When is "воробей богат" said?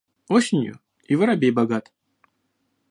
1.15-1.93